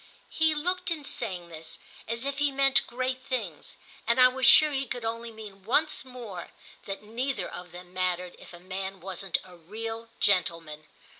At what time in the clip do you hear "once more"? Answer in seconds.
5.63-6.49